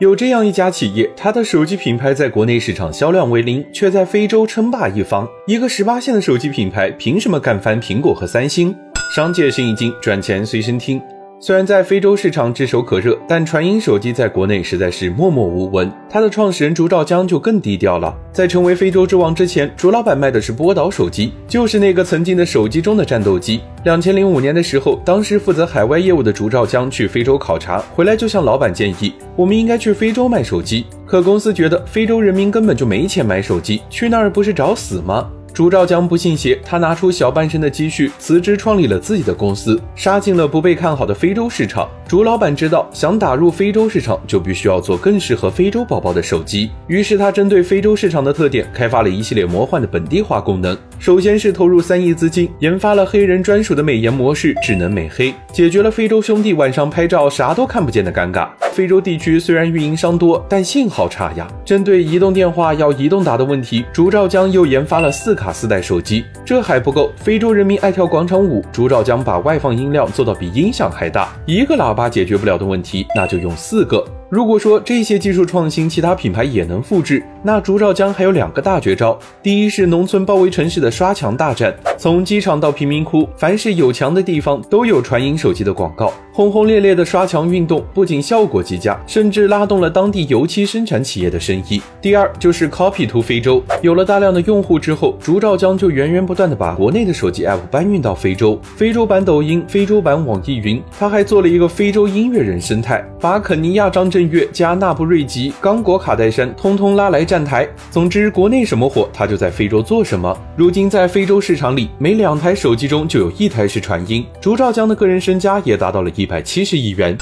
[0.00, 5.28] 有这样一家企业，它的手机品牌在国内市场销量为零，却在非洲称霸一方。
[5.46, 8.74] 一个十八线的手机品牌，凭什么干翻苹果和三星？
[9.14, 10.98] 商界生意经，赚钱随身听。
[11.42, 15.90] 虽然在非洲市场炙手可热，但传音手机在国内实在是默默无闻。
[16.06, 18.14] 它的创始人竹兆江就更低调了。
[18.30, 23.62] 在成为非洲之王之前，竹老板卖的是波导手机，就是那个曾经的手机中的战斗机。
[23.84, 30.84] 两千零五年的时候，当时负责海外业务的竹兆江去非洲考察，回来就向老板建议，我们应该去非洲卖手机。
[31.06, 35.30] 可公司觉得非洲人民根本就没钱买手机，去那儿不是找死吗？
[35.52, 41.88] 朱兆江不信邪，他拿出小半生的积蓄辞职，创立了自己的公司，杀进了不被看好的非洲市场。
[42.06, 46.70] 朱老板知道，想打入非洲市场，就必须要做更适合非洲宝宝的手机。
[46.86, 50.76] 于是他针对非洲市场的特点，开发了一系列魔幻的本地化功能。
[50.98, 58.48] 首先是投入三亿资金，研发了黑人专属的美颜模式——智能美黑，解决了非洲兄弟晚上拍照啥都看不见的尴尬。
[58.80, 61.46] 非洲地区虽然运营商多，但信号差呀。
[61.66, 66.24] 针对移动电话要移动打的问题，竹兆江又研发了四卡四代手机。
[66.46, 71.28] 这还不够，非洲人民爱跳广场舞，竹兆江把外放音量做到比音响还大。
[71.44, 74.02] 一个喇叭解决不了的问题，那就用四个。
[74.30, 79.18] 如果说这些技术创新其他品牌也能复制，那竹兆江还有两个大绝招。
[79.42, 86.12] 第一是农村包围城市的刷墙大战，从机场到贫民窟，凡是有墙的地方都有传音手机的广告。
[86.32, 91.82] 轰轰烈烈的刷墙运动不仅效果极佳，甚至拉动了当地油漆生产企业的生意。
[92.00, 104.19] 第二就是 copy to 非洲，有了大量的用户之后，竹兆江就源源不断的把国内的手机 app 搬运到非洲，非洲版抖音，非洲版网易云，他还做了一个非洲音乐人生态，把肯尼亚张震。
[104.28, 107.68] 月加纳布瑞吉、刚果卡戴珊，通通拉来站台。
[107.90, 110.36] 总之，国内什么火，他就在非洲做什么。
[110.56, 114.26] 如今，在非洲市场里，每两台手机中就有一台是传音。
[114.40, 117.16] 竹兆江的个人身家也达到了一百七十亿元。